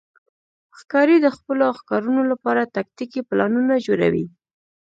[0.77, 4.25] ښکاري د خپلو ښکارونو لپاره تاکتیکي پلانونه جوړوي.